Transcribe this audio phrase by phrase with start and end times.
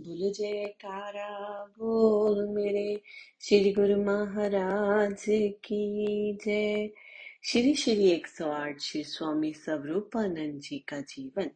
[0.00, 3.02] बोल जयकारा, बोल मेरे
[3.40, 5.24] श्री गुरु महाराज
[5.64, 6.90] की जय।
[7.44, 11.50] श्री श्री 108 श्री स्वामी स्वरूपानंद जी का जीवन।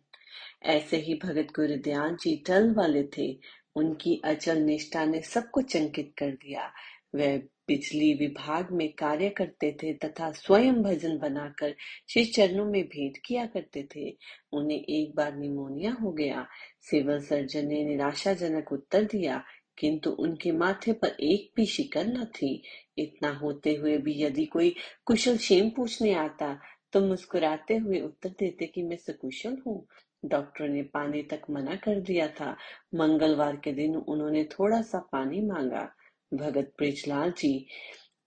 [0.62, 3.38] ऐसे ही भगत गुरु ध्यान जी टल वाले थे,
[3.76, 6.72] उनकी अचल निष्ठा ने सबको चंकित कर दिया।
[7.14, 11.74] वह बिजली विभाग में कार्य करते थे तथा स्वयं भजन बनाकर
[12.08, 14.08] श्री चरणों में भेंट किया करते थे।
[14.52, 16.46] उन्हें एक बार निमोनिया हो गया।
[16.80, 19.42] सिविल सर्जन ने निराशाजनक उत्तर दिया,
[19.78, 22.62] किंतु उनके माथे पर एक भी शिकन न थी।
[22.98, 24.74] इतना होते हुए भी यदि कोई
[25.06, 26.58] कुशल क्षेम पूछने आता
[26.92, 29.86] तो मुस्कुराते हुए उत्तर देते कि मैं सकुशल हूँ।
[30.24, 32.56] डॉक्टर ने पानी तक मना कर दिया था।
[32.94, 35.88] मंगलवार के दिन उन्होंने थोड़ा सा पानी मांगा।
[36.34, 37.66] भगत ब्रिजलाल जी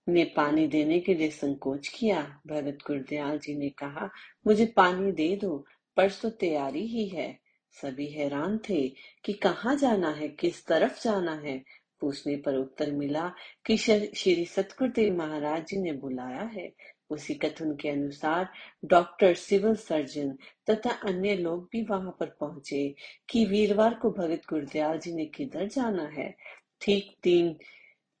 [0.08, 4.10] ने पानी देने के लिए संकोच किया। भगत गुरदयाल जी ने कहा,
[4.46, 5.66] मुझे पानी दे दो,
[5.96, 7.38] परसों तैयारी ही है।
[7.72, 8.88] सभी हैरान थे
[9.24, 11.64] कि कहाँ जाना है, किस तरफ़ जाना है।
[12.00, 13.32] पूछने पर उत्तर मिला
[13.66, 16.72] कि श्री सतगुरुदेव महाराज जी ने बुलाया है।
[17.10, 18.48] उसी कथन के अनुसार
[18.84, 20.36] डॉक्टर, सिविल सर्जन
[20.70, 22.94] तथा अन्य लोग भी वहाँ पर पहुँचे
[23.30, 26.34] कि वीरवार को भगत गुरदयाल जी ने किधर जाना है।
[26.80, 27.56] ठीक तीन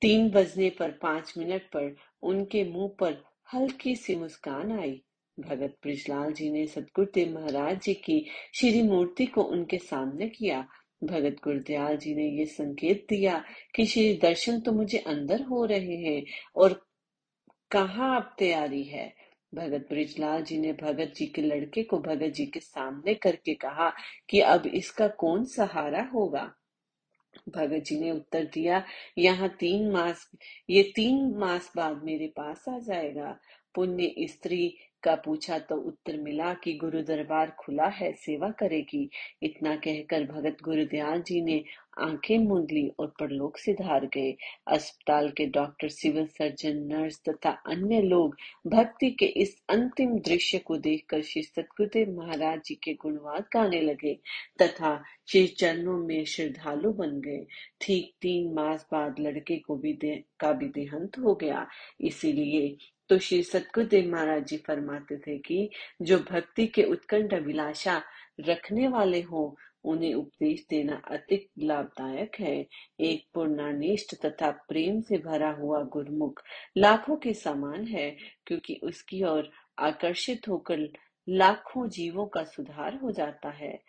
[0.02, 5.02] तीन बजने पर, पाँच मिनट पर उनके मुँह पर हल्की सी मुस्कान आई।
[5.40, 10.68] भगत ब्रिजलाल जी ने सतगुरुदेव महाराज जी की श्री मूर्ति को उनके सामने किया।
[11.04, 15.96] भगत गुरदयाल जी ने ये संकेत दिया कि श्री दर्शन तो मुझे अंदर हो रहे
[15.96, 16.24] हैं
[16.56, 16.86] और
[17.70, 19.12] कहा अब तैयारी है?
[19.54, 23.92] भगत ब्रिजलाल जी ने भगत जी के लड़के को भगत जी के सामने करके कहा
[24.28, 26.54] कि अब इसका कौन सहारा होगा?
[27.48, 28.84] भगत जी ने उत्तर दिया,
[29.18, 30.30] यहाँ तीन मास,
[30.70, 33.38] ये तीन मास बाद मेरे पास आ जाएगा।
[33.74, 39.08] पुण्य स्त्री का पूछा तो उत्तर मिला कि गुरु दरबार खुला है सेवा करेगी।
[39.42, 41.62] इतना कहकर भगत गुरुदयाल जी ने
[41.98, 44.34] आँखें मूंद ली और परलोक से धार गए।
[44.66, 48.36] अस्पताल के डॉक्टर सिविल सर्जन नर्स तथा अन्य लोग
[48.66, 54.14] भक्ति के इस अंतिम दृश्य को देखकर श्री सतगुरुदेव महाराज जी के गुणवाद गाने लगे
[54.62, 54.96] तथा
[55.28, 57.46] श्री चरणों में श्रद्धालु बन गए।
[57.80, 61.66] ठीक तीन मास बाद लड़के को भी दे, का भी देहांत हो गया।
[62.00, 62.76] इसीलिए
[63.12, 65.70] तो श्री सतगुरुदेव महाराज जी फरमाते थे कि
[66.02, 68.02] जो भक्ति के उत्कंठ अभिलाषा
[68.40, 72.66] रखने वाले हों, उन्हें उपदेश देना अति लाभदायक है।
[73.00, 76.42] एक पूर्णानिष्ठ तथा प्रेम से भरा हुआ गुरमुख
[76.78, 80.88] लाखों के समान है, क्योंकि उसकी ओर आकर्षित होकर
[81.28, 83.82] लाखों जीवों का सुधार हो जाता है।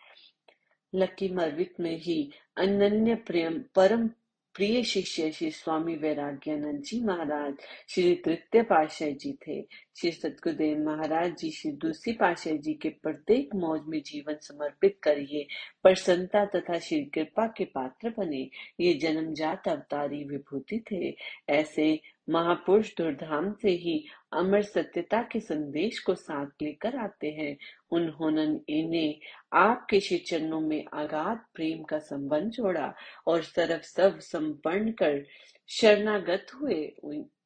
[0.94, 4.10] लकी मरवित में ही अनन्य प्रेम परम
[4.54, 7.54] प्रिय शिष्य श्री स्वामी वैराग्यानंद जी महाराज
[7.88, 9.60] श्री तृतीय पाशाह जी थे।
[9.96, 15.46] श्री सतगुरुदेव महाराज जी श्री दूसरी पाशाह जी के प्रत्येक मौज में जीवन समर्पित करिए।
[15.82, 18.50] प्रसन्नता तथा श्री कृपा के पात्र बने।
[18.80, 21.16] ये जन्मजात अवतारी विभूति थे।
[21.48, 22.00] ऐसे
[22.30, 27.56] महापुरुष दुर्धाम से ही अमर सत्यता के संदेश को साथ लेकर आते हैं।
[27.90, 29.20] उन्होंने इन्हें
[29.52, 32.94] आपके श्री चरणों में आगाध प्रेम का संबंध जोड़ा
[33.26, 35.26] और सर्व सब संपन्न कर
[35.68, 36.94] शरणागत हुए।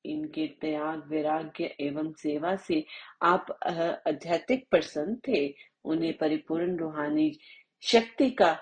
[0.04, 2.84] इनके त्याग, वैराग्य एवं सेवा से
[3.22, 3.47] आप
[4.06, 5.54] आध्यात्मिक प्रसन्न थे।
[5.84, 7.31] उन्हें परिपूर्ण रूहानी
[7.82, 8.53] शक्ति का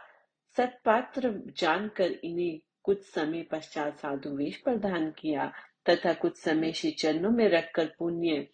[0.57, 5.53] सत्पात्र जानकर इन्हें कुछ समय पश्चात साधु वेश प्रदान किया
[5.91, 8.47] तथा कुछ समय श्री चरणों में रखकर पुण्य,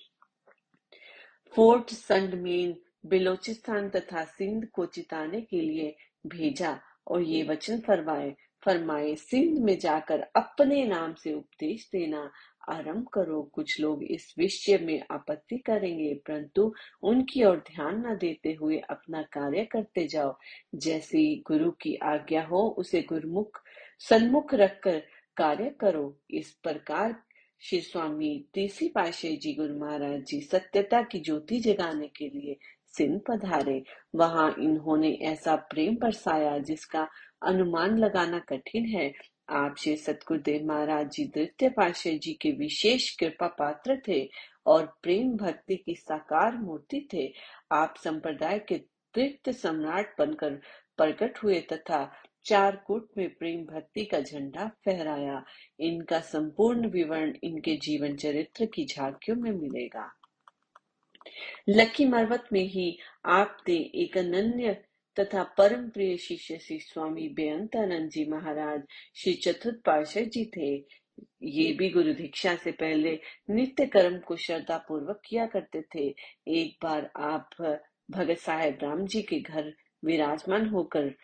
[1.54, 2.76] फोर्ट संडमेन,
[3.06, 5.94] बिलोचिस्तान तथा सिंध को चिताने के लिए
[6.26, 12.30] भेजा और ये वचन फरमाए फरमाए, सिंध में जाकर अपने नाम से उपदेश देना
[12.68, 18.52] आरंभ करो। कुछ लोग इस विषय में आपत्ति करेंगे, परंतु उनकी ओर ध्यान न देते
[18.52, 20.36] हुए अपना कार्य करते जाओ।
[20.74, 23.62] जैसी गुरु की आज्ञा हो, उसे गुरुमुख,
[23.98, 25.02] सन्मुख रखकर
[25.36, 27.22] कार्य करो। इस प्रकार
[27.60, 32.56] श्री स्वामी तीसरी पाशे जी गुरु महाराज जी सत्यता की ज्योति जगाने के लिए
[32.86, 33.82] सिंह पधारे।
[34.14, 37.08] वहाँ इन्होंने ऐसा प्रेम बरसाया जिसका
[37.42, 39.12] अनुमान लगाना कठिन है।
[39.48, 44.30] आप श्री सतगुरुदेव महाराज जी द्वितीय पाशे जी के विशेष कृपा पात्र थे
[44.66, 47.32] और प्रेम भक्ति की साकार मूर्ति थे,
[47.72, 48.78] आप संप्रदाय के
[49.14, 50.54] तृप्त सम्राट बनकर
[50.96, 52.00] प्रकट हुए तथा
[52.44, 55.42] चार कूट में प्रेम भक्ति का झंडा फहराया।
[55.80, 60.10] इनका संपूर्ण विवरण इनके जीवन चरित्र की झांकियों में मिलेगा।
[61.68, 64.82] लकी मरवत में ही आपने एक अनन्य
[65.20, 68.82] तथा परम प्रिय शिष्य श्री स्वामी बेअंतानंद जी महाराज
[69.14, 70.74] श्री चतुर्थ पार्षद जी थे।
[71.42, 73.20] ये भी गुरु दीक्षा से पहले
[73.50, 76.14] नित्य कर्म को श्रद्धा पूर्वक किया करते थे।
[76.48, 77.48] एक बार आप
[78.10, 79.72] भगत साहेब राम जी के घर
[80.04, 81.14] विराजमान होकर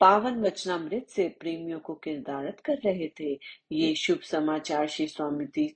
[0.00, 3.38] पावन वचनामृत से प्रेमियों को किरदारत कर रहे थे।
[3.72, 5.74] ये शुभ समाचार श्री स्वामी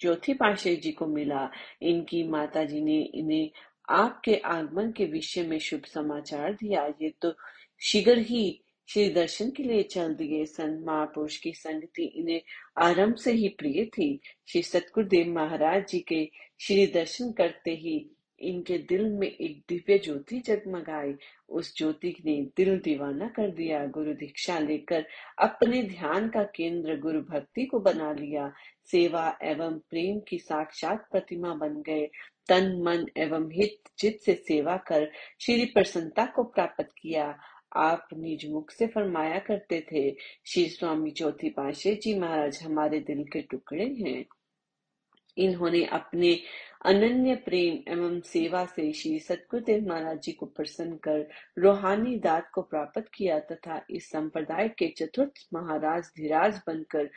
[0.00, 1.50] ज्योति पाशे जी को मिला।
[1.82, 3.50] इनकी माता जी ने इन्हें
[3.88, 7.34] आपके आगमन के विषय में शुभ समाचार दिया। ये तो
[7.80, 12.40] शीघ्र ही श्री दर्शन के लिए चल दिए। संत महापुरुष की संगति इन्हें
[12.78, 16.30] आरंभ से ही प्रिय थी। श्री सतगुरुदेव महाराज जी के
[16.60, 18.10] श्री दर्शन करते ही
[18.40, 21.14] इनके दिल में एक दिव्य ज्योति जगमगाई।
[21.48, 25.06] उस ज्योति ने दिल दीवाना कर दिया। गुरु दीक्षा लेकर
[25.38, 28.52] अपने ध्यान का केंद्र गुरु भक्ति को बना लिया।
[28.90, 32.10] सेवा एवं प्रेम की साक्षात प्रतिमा बन गए।
[32.48, 35.10] तन मन एवं हित चित से सेवा कर,
[35.40, 37.38] श्री प्रसन्नता को प्राप्त किया।
[37.76, 40.10] आप निज मुख से फरमाया करते थे,
[40.46, 44.24] श्री स्वामी चौथी पाशे जी महाराज हमारे दिल के टुकड़े हैं।
[45.36, 46.40] इन्होंने अपने
[46.84, 51.26] अनन्य प्रेम एवं सेवा से श्री सतगुरुदेव महाराज जी को प्रसन्न कर,
[51.58, 57.10] रूहानी दात को प्राप्त किया तथा इस संप्रदाय के चतुर्थ महाराज धीराज बनकर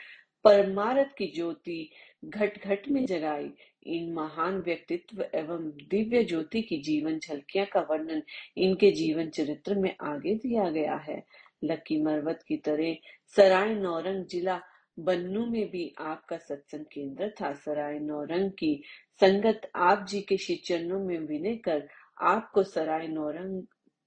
[0.44, 1.90] परमारथ की ज्योति
[2.26, 3.50] घट घट में जगाई।
[3.88, 8.22] इन महान व्यक्तित्व एवं दिव्य ज्योति की जीवन झलकियाँ का वर्णन
[8.58, 11.24] इनके जीवन चरित्र में आगे दिया गया है।
[11.64, 12.96] लकी मरवत की तरह
[13.36, 14.62] सराय नौरंग जिला
[15.00, 18.84] बन्नू में भी आपका सत्संग केंद्र था। सराय नौरंग की
[19.20, 21.88] संगत आप जी के चरणों में विनय कर
[22.22, 23.64] आपको सराय नौरंग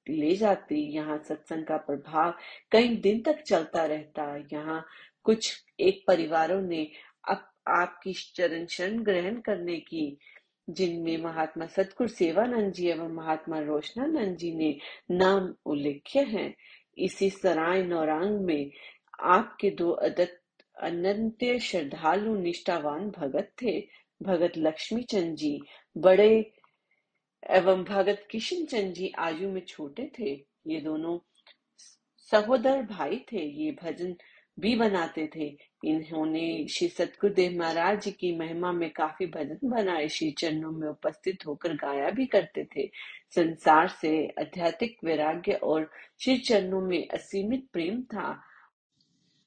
[0.08, 2.34] ले जाती। यहाँ सत्संग का प्रभाव
[2.70, 4.84] कई दिन तक चलता रहता। यहाँ
[5.24, 6.90] कुछ एक परिवारों ने
[7.28, 10.18] अब आपकी चरण शरण ग्रहण करने की,
[10.70, 14.78] जिनमें महात्मा सतगुरु सेवानंद जी एवं महात्मा रोशनानंद जी ने
[15.10, 16.54] नाम उल्लेख्य हैं।
[16.98, 18.70] इसी सराय नौरांग में
[19.20, 20.38] आपके दो अदत
[20.80, 23.88] अनंत श्रद्धालु निष्ठावान भगत थे,
[24.22, 25.60] भगत लक्ष्मी चंद जी।
[25.98, 26.52] बड़े
[27.50, 31.18] एवं भगत किशन चंद जी आयु में छोटे थे। ये दोनों
[32.30, 34.16] सहोदर भाई थे। ये भजन
[34.60, 40.30] भी बनाते थे। इन्होंने श्री सतगुरुदेव महाराज जी की महिमा में काफ़ी भजन बनाए, श्री
[40.30, 42.90] चरणों में उपस्थित होकर गाया भी करते थे।
[43.34, 45.90] संसार से आध्यात्मिक वैराग्य और
[46.20, 48.42] श्री चरणों में असीमित प्रेम था।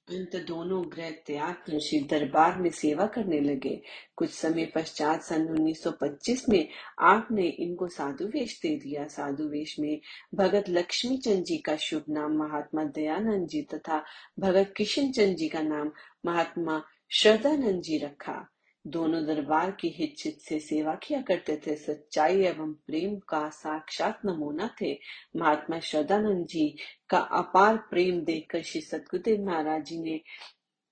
[0.09, 3.81] अंत दोनों ग्रह त्याग कर श्री दरबार में सेवा करने लगे।
[4.15, 6.67] कुछ समय पश्चात सन 1925 में
[6.99, 9.99] आपने इनको साधु वेश दे दिया। साधु वेश में
[10.35, 14.03] भगत लक्ष्मी चंद जी का शुभ नाम महात्मा दयानंद जी तथा
[14.39, 15.91] भगत किशन चंद जी का नाम
[16.25, 18.47] महात्मा श्रद्धानंद जी रखा।
[18.85, 24.19] दोनों दरबार की हित चित से सेवा किया करते थे। सच्चाई एवं प्रेम का साक्षात
[24.25, 24.91] नमूना थे।
[25.35, 26.67] महात्मा श्रद्धानंद जी
[27.09, 30.19] का अपार प्रेम देखकर श्री सतगुरुदेव महाराज जी ने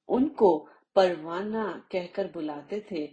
[0.10, 0.58] उनको
[0.96, 3.06] परवाना कहकर बुलाते थे।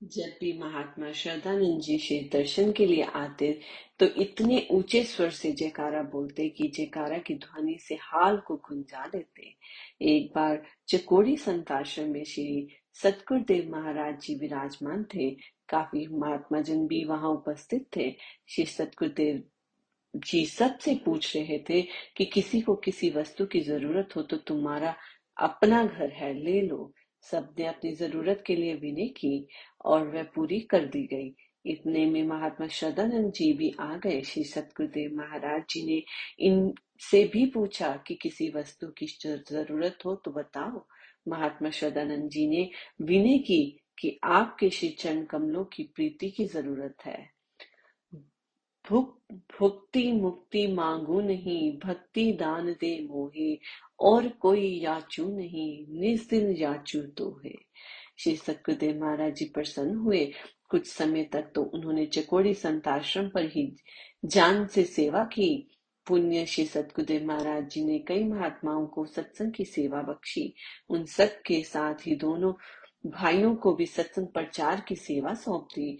[0.00, 3.50] जब भी महात्मा श्रद्धानंद जी श्री दर्शन के लिए आते
[4.00, 9.06] तो इतने ऊँचे स्वर से जयकारा बोलते कि जयकारा की ध्वनि से हाल को गुंजा
[9.06, 9.54] देते।
[10.06, 15.30] एक बार चकोड़ी संताश्रम में श्री सतगुरुदेव महाराज जी विराजमान थे।
[15.68, 18.10] काफ़ी महात्मा जन भी वहाँ उपस्थित थे।
[18.48, 19.42] श्री सतगुरुदेव
[20.14, 21.80] जी सबसे पूछ रहे थे
[22.16, 24.94] कि किसी को किसी वस्तु की ज़रूरत हो तो तुम्हारा
[25.36, 26.92] अपना घर है, ले लो।
[27.24, 29.46] सबने अपनी ज़रूरत के लिए विनय की
[29.84, 31.34] और वह पूरी कर दी गई।
[31.64, 36.02] इतने में महात्मा श्रद्धानंद जी भी आ गए। श्री सतगुरुदेव महाराज जी ने
[36.46, 40.86] इनसे भी पूछा कि किसी वस्तु की ज़रूरत हो तो बताओ।
[41.28, 42.70] महात्मा श्रद्धानंद जी ने
[43.02, 47.30] विनय की कि आपके श्री चरण कमलों की प्रीति की ज़रूरत है।
[48.90, 53.58] भुक, भुक्ति मुक्ति मांगू नहीं, भक्ति दान दे मोहे,
[54.00, 57.54] और कोई याचू नहीं, निस्दिन याचू तो है
[58.18, 60.32] श्री सतगुरुदेव महाराज जी प्रसन्न हुए।
[60.68, 63.76] कुछ समय तक तो उन्होंने चकोड़ी संताश्रम पर ही
[64.24, 65.71] जान से सेवा की।
[66.06, 70.54] पुण्य श्री सतगुरुदेव महाराज जी ने कई महात्माओं को सत्संग की सेवा बख्शी।
[70.90, 72.52] उन सब के साथ ही दोनों
[73.10, 75.98] भाइयों को भी सत्संग प्रचार की सेवा सौंप दी।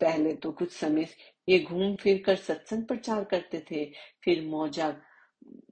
[0.00, 1.06] पहले तो कुछ समय
[1.48, 3.84] ये घूम फिर कर सत्संग प्रचार करते थे।
[4.24, 4.96] फिर मौजा,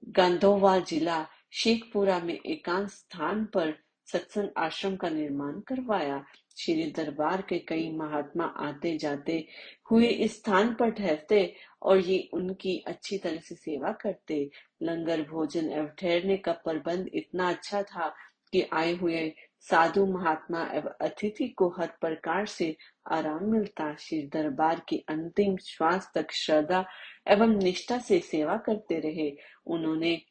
[0.09, 3.73] गंधोवा जिला, शेखपुरा में एकांत स्थान पर
[4.11, 6.25] सत्संग आश्रम का निर्माण करवाया।
[6.57, 9.47] श्री दरबार के कई महात्मा आते जाते
[9.91, 14.49] हुए इस स्थान पर ठहरते और ये उनकी अच्छी तरह से सेवा करते।
[14.83, 18.15] लंगर, भोजन एवं ठहरने का प्रबंध इतना अच्छा था
[18.51, 22.75] कि आए हुए साधु महात्मा एवं अतिथि को हर प्रकार से
[23.11, 26.85] आराम मिलता। श्री दरबार की अंतिम श्वास तक श्रद्धा
[27.27, 30.21] एवं निष्ठा से सेवा करते रहे। उन्होंने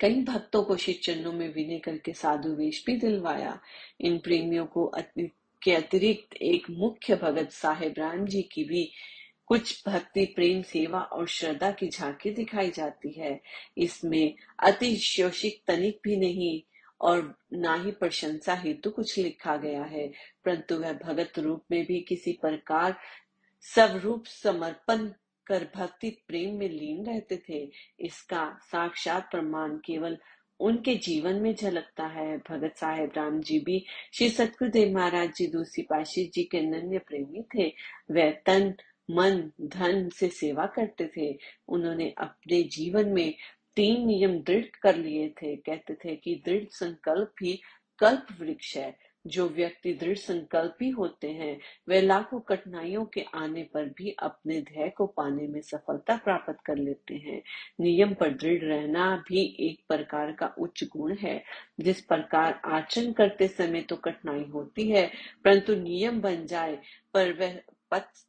[0.00, 3.60] कई भक्तों को श्री चरणों में विनय करके साधु वेश भी दिलवाया।
[4.00, 4.92] इन प्रेमियों को
[5.62, 8.92] के अतिरिक्त एक मुख्य भगत साहेब राम जी की भी
[9.46, 13.40] कुछ भक्ति, प्रेम, सेवा और श्रद्धा की झांकी दिखाई जाती है।
[13.78, 16.62] इसमें अति शोषित तनिक भी नहीं
[17.00, 20.08] और ना ही प्रशंसा हेतु कुछ लिखा गया है।
[20.44, 22.96] परंतु वह भगत रूप में भी किसी प्रकार
[23.60, 25.10] स्वरूप समर्पण
[25.48, 30.18] कर भक्ति प्रेम में लीन रहते थे। इसका साक्षात प्रमाण केवल
[30.60, 35.82] उनके जीवन में झलकता है। भगत साहेब राम जी भी श्री सतगुरुदेव महाराज जी, दूसरी
[35.82, 37.74] पाशी जी के अनन्य प्रेमी थे।
[38.10, 38.74] वह तन,
[39.10, 41.38] मन, धन से सेवा करते थे।
[41.68, 43.34] उन्होंने अपने जीवन में
[43.76, 47.60] तीन नियम दृढ़ कर लिए थे। कहते थे कि दृढ़ संकल्प ही
[47.98, 51.58] कल्प वृक्ष है। जो व्यक्ति दृढ़ संकल्पी होते हैं,
[51.88, 56.76] वे लाखों कठिनाइयों के आने पर भी अपने ध्येय को पाने में सफलता प्राप्त कर
[56.76, 57.42] लेते हैं।
[57.80, 61.42] नियम पर दृढ़ रहना भी एक प्रकार का उच्च गुण है।
[61.80, 65.06] जिस प्रकार आचरण करते समय तो कठिनाई होती है,
[65.44, 66.78] परंतु नियम बन जाए
[67.14, 68.26] पर वह पथ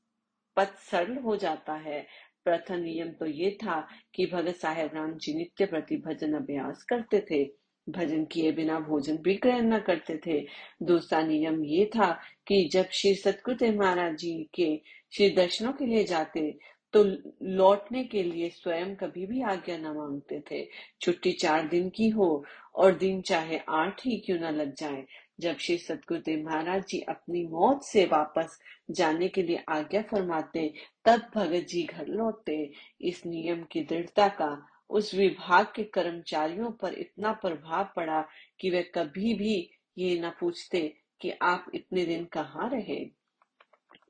[0.58, 2.06] पथ सरल हो जाता है।
[2.46, 3.80] प्रथम नियम तो ये था
[4.16, 7.44] कि भगत साहेब राम जी नित्य प्रति भजन अभ्यास करते थे।
[7.92, 10.40] भजन किए बिना भोजन भी ग्रहण न करते थे।
[10.84, 12.12] दूसरा नियम ये था
[12.48, 14.76] कि जब श्री सतगुरुदेव महाराज जी के
[15.14, 16.52] श्री दर्शनों के लिए जाते
[16.94, 17.04] तो
[17.44, 20.64] लौटने के लिए स्वयं कभी भी आज्ञा न मांगते थे।
[21.02, 25.06] छुट्टी चार दिन की हो और दिन चाहे आठ ही क्यों न लग जाए,
[25.40, 28.58] जब श्री सतगुरुदेव महाराज जी अपनी मौत से वापस
[28.92, 30.68] जाने के लिए आज्ञा फरमाते,
[31.06, 34.52] तब भगत जी घर लौटते। इस नियम की दृढ़ता का
[34.90, 38.22] उस विभाग के कर्मचारियों पर इतना प्रभाव पड़ा
[38.60, 43.06] कि वे कभी भी ये न पूछते कि आप इतने दिन कहाँ रहे।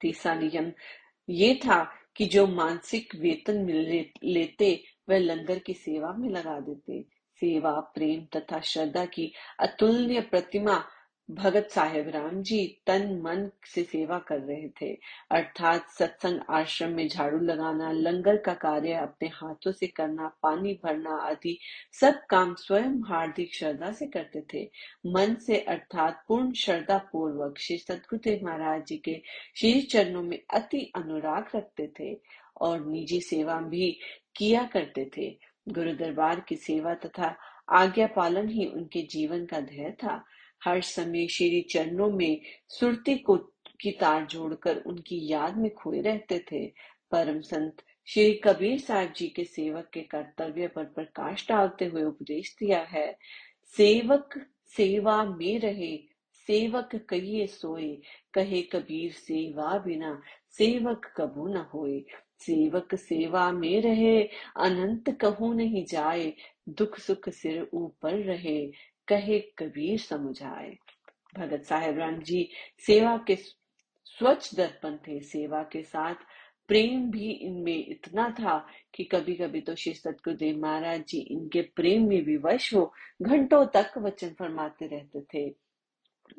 [0.02, 0.72] तीसरा नियम
[1.30, 1.84] ये था
[2.16, 7.06] कि जो मानसिक वेतन मिल लेते वह लंगर की सेवा में लगा देते।
[7.42, 10.84] सेवा, प्रेम तथा श्रद्धा की अतुल्य प्रतिमा
[11.32, 15.00] भगत साहेब राम जी तन मन से सेवा कर रहे थे।
[15.32, 21.16] अर्थात सत्संग आश्रम में झाड़ू लगाना, लंगर का कार्य अपने हाथों से करना, पानी भरना
[21.16, 21.60] आदि
[21.92, 24.72] सब काम स्वयं हार्दिक श्रद्धा से करते थे।
[25.06, 29.22] मन से अर्थात पूर्ण श्रद्धा पूर्वक श्री सतगुरुदेव महाराज जी के
[29.56, 32.22] श्री चरणों में अति अनुराग रखते थे
[32.62, 34.00] और निजी सेवा भी
[34.36, 35.38] किया करते थे।
[35.70, 37.36] गुरु दरबार की सेवा तथा
[37.70, 40.26] आज्ञा पालन ही उनके जीवन का ध्येय था।
[40.64, 43.38] हर समय श्री चरणों में सुरती को
[43.82, 46.66] की तार जोड़कर उनकी याद में खोए रहते थे।
[47.12, 52.56] परम संत श्री कबीर साहब जी के सेवक के कर्तव्य पर प्रकाश डालते हुए उपदेश
[52.60, 53.18] दिया है,
[53.78, 55.98] सेवक सेवा में रहे,
[56.48, 58.02] सेवक कहिए सोए,
[58.34, 62.04] कहे कबीर सेवा बिना, सेवक कबू न होए।
[62.40, 64.24] सेवक सेवा में रहे,
[64.58, 66.34] अनंत कहू नहीं जाए,
[66.70, 68.72] दुख सुख सिर ऊपर रहे
[69.10, 70.76] कहे कबीर समुझाए।
[71.38, 72.50] भगत साहेब राम जी,
[72.86, 76.16] सेवा के स्वच्छ दर्पण थे। सेवा के साथ
[76.70, 78.58] प्रेम भी इनमें इतना था
[78.96, 83.98] कि कभी कभी तो श्री सतगुरुदेव महाराज जी इनके प्रेम में विवश हो, घंटों तक
[83.98, 85.69] वचन फरमाते रहते थे।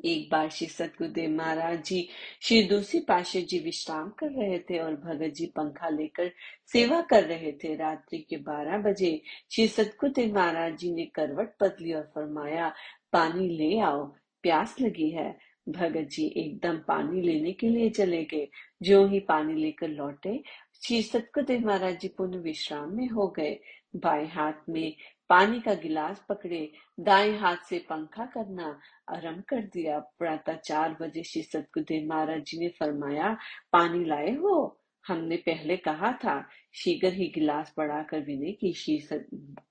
[0.05, 2.09] एक बार श्री सतगुरुदेव महाराज जी,
[2.41, 6.31] श्री दूसरी पाशे जी विश्राम कर रहे थे और भगत जी पंखा लेकर
[6.71, 9.21] सेवा कर रहे थे। रात्रि के बारह बजे
[9.51, 12.73] श्री सतगुरुदेव महाराज जी ने करवट पतली और फरमाया,
[13.13, 14.05] पानी ले आओ,
[14.43, 18.47] प्यास लगी है। भगत जी एकदम पानी लेने के लिए चले गए।
[18.83, 20.43] जो ही पानी लेकर लौटे,
[20.83, 23.59] श्री सतगुरुदेव महाराज जी पुनः विश्राम में हो गए।
[23.95, 24.95] बाएँ हाथ में
[25.29, 31.23] पानी का गिलास पकड़े, दाएँ हाथ से पंखा करना आरंभ कर दिया। प्रातः चार बजे
[31.23, 33.37] श्री सतगुरुदेव महाराज जी ने फरमाया,
[33.73, 34.77] पानी लाए हो?
[35.07, 39.07] हमने पहले कहा था, शीघ्र ही गिलास बढ़ाकर विनय की, श्री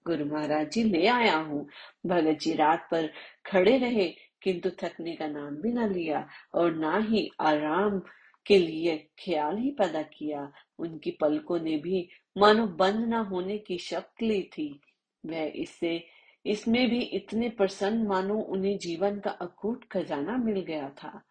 [0.06, 1.68] गुरु महाराज जी ले आया हूँ।
[2.06, 3.12] भगत जी रात पर
[3.46, 8.02] खड़े रहे किंतु थकने का नाम भी ना लिया और ना ही आराम
[8.46, 13.78] के लिए ख्याल ही पैदा किया। उनकी पलकों ने भी मानो बंद न होने की
[13.78, 14.80] शक्ति ली थी।
[15.26, 16.06] वह इससे
[16.46, 21.22] इसमें भी इतने प्रसन्न मानो उन्हें जीवन का अकूट खजाना मिल गया था,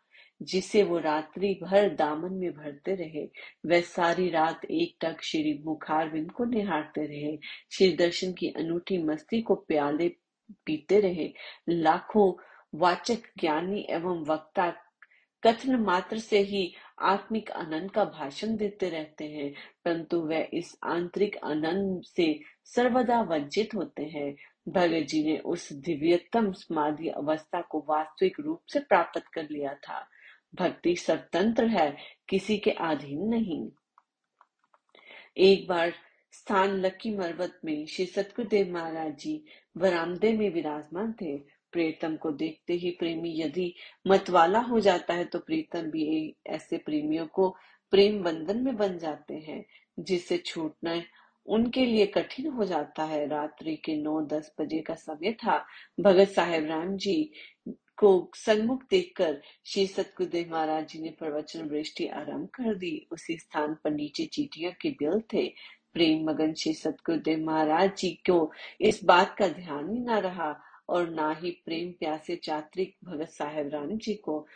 [0.42, 3.26] जिसे वो रात्रि भर दामन में भरते रहे।
[3.66, 7.38] वह सारी रात एक टक श्री मुखारविंद को निहारते रहे,
[7.72, 10.16] श्री दर्शन की अनूठी मस्ती को प्याले
[10.66, 11.34] पीते रहे।
[11.70, 12.32] लाखों
[12.74, 14.70] वाचक ज्ञानी एवं वक्ता
[15.44, 19.54] कथन मात्र से ही आत्मिक आनंद का भाषण देते रहते हैं,
[19.86, 24.36] परंतु वे इस आंतरिक आनंद से सर्वदा वंचित होते हैं।
[24.70, 30.08] भगत जी ने उस दिव्यतम समाधि अवस्था को वास्तविक रूप से प्राप्त कर लिया था,
[30.56, 31.98] भक्ति स्वतंत्र है,
[32.30, 33.70] किसी के अधीन नहीं।
[35.38, 35.94] एक बार
[36.32, 39.44] स्थान लक्की मरवत में श्री सतगुरुदेव महाराज जी
[39.78, 43.74] बरामदे में विराजमान थे प्रीतम को देखते ही प्रेमी यदि
[44.08, 47.50] मतवाला हो जाता है तो प्रीतम भी ऐसे प्रेमियों को
[47.94, 49.64] प्रेम बंधन में बन जाते हैं,
[50.00, 51.02] जिससे छूटना
[51.48, 55.58] उनके लिए कठिन हो जाता है। रात्रि के नौ दस बजे का समय था।
[56.00, 57.32] भगत साहेब राम जी
[57.98, 63.76] को सन्मुख देखकर श्री सतगुरुदेव महाराज जी ने प्रवचन वृष्टि आरंभ कर दी। उसी स्थान
[63.84, 65.48] पर नीचे चीटियों के बिल थे।
[65.94, 70.52] प्रेम मगन श्री सतगुरुदेव महाराज जी को इस बात का ध्यान ही न रहा।
[70.90, 74.48] और ना ही प्रेम प्यासे चात्रिक भगत साहेब राम जी को।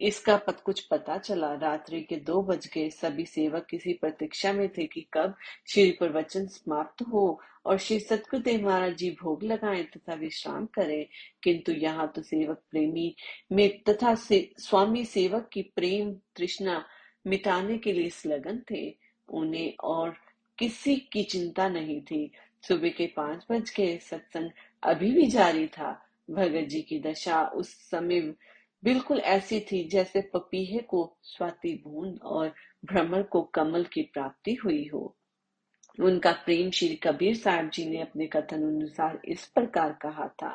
[0.00, 4.68] इसका पत कुछ पता चला। रात्रि के दो बज गए। सभी सेवक किसी प्रतीक्षा में
[4.68, 5.34] थे कि कब
[5.68, 11.06] श्री प्रवचन समाप्त हो और श्री सतगुरुदेव महाराज जी भोग लगाएँ तथा विश्राम करें।
[11.42, 13.16] किंतु यहाँ तो सेवक प्रेमी
[13.52, 16.84] में तथा से, स्वामी सेवक की प्रेम तृष्णा
[17.26, 18.96] मिटाने के लिए संलग्न थे।
[19.28, 20.16] उन्हें और
[20.58, 22.32] किसी की चिंता नहीं थी।
[22.64, 24.50] सुबह के पाँच बज गए सत्संग
[24.82, 25.90] अभी भी जारी था।
[26.30, 28.20] भगत जी की दशा उस समय
[28.82, 34.86] बिल्कुल ऐसी थी जैसे पपीहे को स्वाति बूंद और भ्रमर को कमल की प्राप्ति हुई
[34.94, 35.14] हो।
[35.98, 40.50] उनका प्रेम श्री कबीर साहब जी ने अपने कथन अनुसार इस प्रकार कहा था,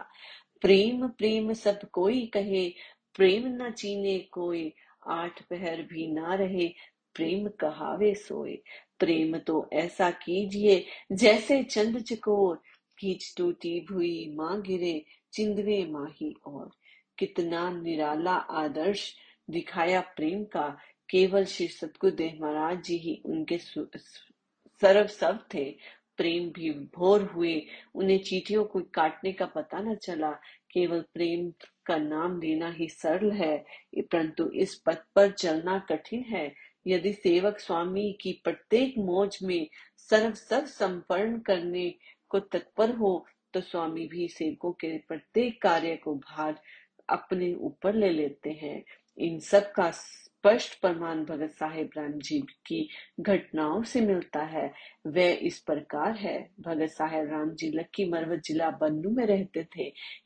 [0.61, 2.69] प्रेम प्रेम सब कोई कहे,
[3.15, 4.73] प्रेम न चीने कोई,
[5.09, 6.67] आठ पहर भी ना रहे,
[7.15, 8.61] प्रेम कहावे सोए।
[9.03, 12.61] प्रेम तो ऐसा कीजिए, जैसे चंद चकोर।
[12.99, 16.69] खींच टूटी भुई माँ गिरे, चिंदवे माही और।
[17.17, 19.13] कितना निराला आदर्श
[19.49, 20.67] दिखाया प्रेम का,
[21.09, 25.63] केवल श्री सतगुरुदेव महाराज जी ही उनके सर्व सब थे।
[26.17, 27.55] प्रेम भी भोर हुए,
[27.95, 30.31] उन्हें चीटियों को काटने का पता न चला।
[30.71, 31.51] केवल प्रेम
[31.85, 33.57] का नाम लेना ही सरल है,
[33.97, 36.47] परंतु इस पथ पर चलना कठिन है।
[36.87, 41.93] यदि सेवक स्वामी की प्रत्येक मौज में सर्व सर्व संपन्न करने
[42.29, 46.59] को तत्पर हो तो स्वामी भी सेवकों के प्रत्येक कार्य को भार
[47.09, 48.83] अपने ऊपर ले लेते हैं।
[49.17, 49.91] इन सब का
[50.43, 52.87] स्पष्ट प्रमाण भगत साहेब राम जी की
[53.19, 54.65] घटनाओं से मिलता है।
[55.07, 59.83] वह इस प्रकार है। भगत साहेब राम जी लक्की मरवत जिला बन्नू में रहते थे।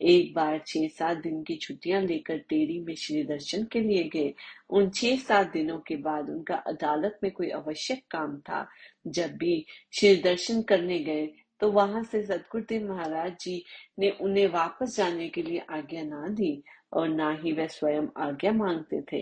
[0.09, 4.33] एक बार छह सात दिन की छुट्टियाँ लेकर टेरी में श्री दर्शन के लिए गए।
[4.69, 8.67] उन छह सात दिनों के बाद उनका अदालत में कोई आवश्यक काम था।
[9.07, 11.27] जब भी श्री दर्शन करने गए
[11.61, 13.63] तो वहाँ से सतगुरुदेव महाराज जी
[13.99, 16.63] ने उन्हें वापस जाने के लिए आज्ञा ना दी
[16.93, 19.21] और ना ही वह स्वयं आज्ञा मांगते थे।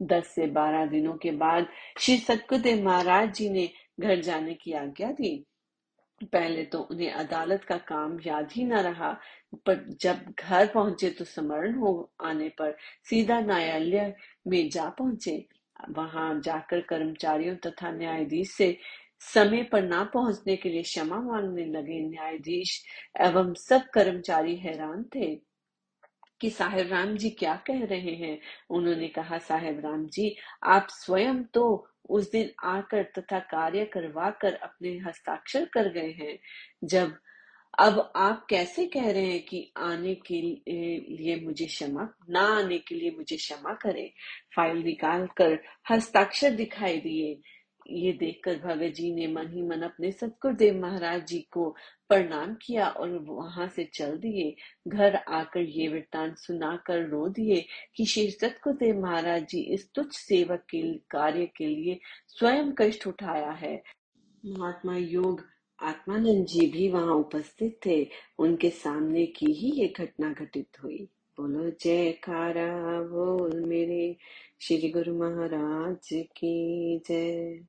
[0.00, 1.66] दस से बारह दिनों के बाद
[1.98, 3.68] श्री सतगुरुदेव महाराज जी ने
[4.00, 5.36] घर जाने की आज्ञा दी।
[6.32, 9.10] पहले तो उन्हें अदालत का काम याद ही न रहा,
[9.66, 12.76] पर जब घर पहुँचे तो स्मरण हो आने पर
[13.10, 14.14] सीधा न्यायालय
[14.48, 15.44] में जा पहुँचे।
[15.90, 18.76] वहाँ जाकर कर्मचारियों तथा न्यायाधीश से
[19.20, 22.82] समय पर ना पहुँचने के लिए क्षमा मांगने लगे न्यायाधीश
[23.20, 25.34] एवं सब कर्मचारी हैरान थे।
[26.40, 28.40] कि साहेब राम जी क्या कह रहे हैं?
[28.70, 34.54] उन्होंने कहा, साहेब राम जी आप स्वयं तो उस दिन आकर तथा कार्य करवा कर
[34.54, 36.38] अपने हस्ताक्षर कर गए हैं।
[36.84, 37.16] जब,
[37.78, 40.40] अब आप कैसे कह रहे हैं कि आने के
[41.14, 44.10] लिए मुझे क्षमा, ना आने के लिए मुझे क्षमा करें?
[44.56, 45.58] फ़ाइल निकाल कर
[45.90, 47.40] हस्ताक्षर दिखाई दिए।
[47.90, 51.76] ये देखकर भगत जी ने मन ही मन अपने सतगुरुदेव महाराज जी को
[52.08, 54.56] प्रणाम किया और वहाँ से चल दिए।
[54.88, 60.60] घर आकर ये वृत्तांत सुनाकर रो दिए कि श्री सतगुरुदेव महाराज जी इस तुच्छ सेवक
[60.60, 63.82] के कार्य के लिए स्वयं कष्ट उठाया है।
[64.46, 65.44] महात्मा योग
[65.82, 71.08] आत्मानंद जी भी वहाँ उपस्थित थे। उनके सामने की ही ये घटना घटित हुई।
[71.40, 74.16] बोलो, जयकारा, बोल मेरे
[74.60, 77.64] श्री गुरु महाराज की जय।